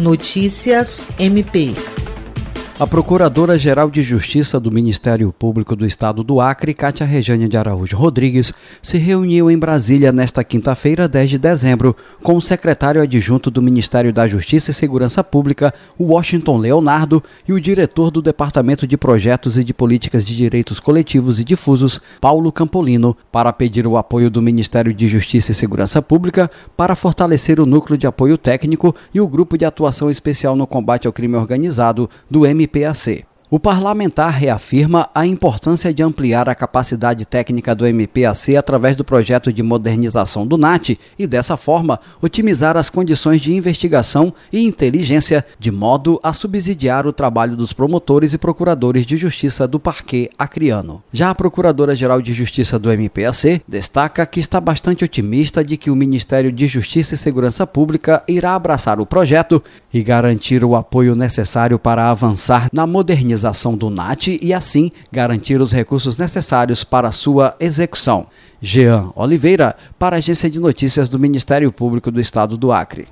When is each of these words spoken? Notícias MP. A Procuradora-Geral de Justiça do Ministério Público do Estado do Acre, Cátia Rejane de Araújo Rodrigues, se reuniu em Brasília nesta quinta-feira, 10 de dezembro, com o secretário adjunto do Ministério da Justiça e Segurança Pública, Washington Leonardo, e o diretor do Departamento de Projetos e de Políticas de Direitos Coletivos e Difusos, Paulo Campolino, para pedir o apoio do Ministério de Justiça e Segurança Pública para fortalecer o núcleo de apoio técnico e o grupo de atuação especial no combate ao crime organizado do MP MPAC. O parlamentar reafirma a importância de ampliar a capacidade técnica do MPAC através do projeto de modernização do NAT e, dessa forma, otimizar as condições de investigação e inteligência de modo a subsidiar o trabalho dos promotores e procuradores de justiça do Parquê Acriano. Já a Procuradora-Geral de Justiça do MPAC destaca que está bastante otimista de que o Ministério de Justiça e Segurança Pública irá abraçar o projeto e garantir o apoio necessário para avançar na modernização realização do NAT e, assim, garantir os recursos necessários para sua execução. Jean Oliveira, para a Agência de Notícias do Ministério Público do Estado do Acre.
Notícias 0.00 1.04
MP. 1.18 1.74
A 2.80 2.86
Procuradora-Geral 2.86 3.90
de 3.90 4.02
Justiça 4.02 4.58
do 4.58 4.72
Ministério 4.72 5.34
Público 5.38 5.76
do 5.76 5.84
Estado 5.84 6.24
do 6.24 6.40
Acre, 6.40 6.72
Cátia 6.72 7.04
Rejane 7.04 7.46
de 7.46 7.58
Araújo 7.58 7.94
Rodrigues, 7.94 8.54
se 8.80 8.96
reuniu 8.96 9.50
em 9.50 9.58
Brasília 9.58 10.10
nesta 10.10 10.42
quinta-feira, 10.42 11.06
10 11.06 11.28
de 11.28 11.38
dezembro, 11.38 11.94
com 12.22 12.34
o 12.36 12.40
secretário 12.40 13.02
adjunto 13.02 13.50
do 13.50 13.60
Ministério 13.60 14.14
da 14.14 14.26
Justiça 14.26 14.70
e 14.70 14.74
Segurança 14.74 15.22
Pública, 15.22 15.74
Washington 16.00 16.56
Leonardo, 16.56 17.22
e 17.46 17.52
o 17.52 17.60
diretor 17.60 18.10
do 18.10 18.22
Departamento 18.22 18.86
de 18.86 18.96
Projetos 18.96 19.58
e 19.58 19.62
de 19.62 19.74
Políticas 19.74 20.24
de 20.24 20.34
Direitos 20.34 20.80
Coletivos 20.80 21.38
e 21.38 21.44
Difusos, 21.44 22.00
Paulo 22.18 22.50
Campolino, 22.50 23.14
para 23.30 23.52
pedir 23.52 23.86
o 23.86 23.98
apoio 23.98 24.30
do 24.30 24.40
Ministério 24.40 24.94
de 24.94 25.06
Justiça 25.06 25.52
e 25.52 25.54
Segurança 25.54 26.00
Pública 26.00 26.50
para 26.78 26.94
fortalecer 26.94 27.60
o 27.60 27.66
núcleo 27.66 27.98
de 27.98 28.06
apoio 28.06 28.38
técnico 28.38 28.96
e 29.12 29.20
o 29.20 29.28
grupo 29.28 29.58
de 29.58 29.66
atuação 29.66 30.10
especial 30.10 30.56
no 30.56 30.66
combate 30.66 31.06
ao 31.06 31.12
crime 31.12 31.36
organizado 31.36 32.08
do 32.30 32.46
MP 32.46 32.69
MPAC. 32.72 33.29
O 33.52 33.58
parlamentar 33.58 34.30
reafirma 34.30 35.10
a 35.12 35.26
importância 35.26 35.92
de 35.92 36.04
ampliar 36.04 36.48
a 36.48 36.54
capacidade 36.54 37.26
técnica 37.26 37.74
do 37.74 37.84
MPAC 37.84 38.56
através 38.56 38.96
do 38.96 39.02
projeto 39.02 39.52
de 39.52 39.60
modernização 39.60 40.46
do 40.46 40.56
NAT 40.56 40.90
e, 41.18 41.26
dessa 41.26 41.56
forma, 41.56 41.98
otimizar 42.22 42.76
as 42.76 42.88
condições 42.88 43.40
de 43.40 43.52
investigação 43.52 44.32
e 44.52 44.64
inteligência 44.64 45.44
de 45.58 45.72
modo 45.72 46.20
a 46.22 46.32
subsidiar 46.32 47.08
o 47.08 47.12
trabalho 47.12 47.56
dos 47.56 47.72
promotores 47.72 48.32
e 48.32 48.38
procuradores 48.38 49.04
de 49.04 49.16
justiça 49.16 49.66
do 49.66 49.80
Parquê 49.80 50.30
Acriano. 50.38 51.02
Já 51.10 51.30
a 51.30 51.34
Procuradora-Geral 51.34 52.22
de 52.22 52.32
Justiça 52.32 52.78
do 52.78 52.88
MPAC 52.92 53.62
destaca 53.66 54.24
que 54.26 54.38
está 54.38 54.60
bastante 54.60 55.04
otimista 55.04 55.64
de 55.64 55.76
que 55.76 55.90
o 55.90 55.96
Ministério 55.96 56.52
de 56.52 56.68
Justiça 56.68 57.14
e 57.14 57.18
Segurança 57.18 57.66
Pública 57.66 58.22
irá 58.28 58.54
abraçar 58.54 59.00
o 59.00 59.06
projeto 59.06 59.60
e 59.92 60.04
garantir 60.04 60.62
o 60.62 60.76
apoio 60.76 61.16
necessário 61.16 61.80
para 61.80 62.08
avançar 62.12 62.68
na 62.72 62.86
modernização 62.86 63.39
realização 63.40 63.76
do 63.76 63.88
NAT 63.88 64.38
e, 64.40 64.52
assim, 64.52 64.92
garantir 65.10 65.60
os 65.60 65.72
recursos 65.72 66.18
necessários 66.18 66.84
para 66.84 67.10
sua 67.10 67.56
execução. 67.58 68.26
Jean 68.60 69.10
Oliveira, 69.16 69.74
para 69.98 70.16
a 70.16 70.18
Agência 70.18 70.50
de 70.50 70.60
Notícias 70.60 71.08
do 71.08 71.18
Ministério 71.18 71.72
Público 71.72 72.10
do 72.10 72.20
Estado 72.20 72.56
do 72.56 72.70
Acre. 72.70 73.08